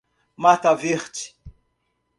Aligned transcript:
Mata 0.37 0.73
Verde 0.73 1.37